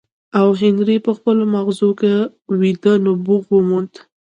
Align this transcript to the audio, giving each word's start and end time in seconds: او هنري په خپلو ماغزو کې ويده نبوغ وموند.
او 0.39 0.47
هنري 0.61 0.97
په 1.05 1.11
خپلو 1.17 1.43
ماغزو 1.53 1.89
کې 1.99 2.13
ويده 2.59 2.93
نبوغ 3.05 3.43
وموند. 3.55 3.93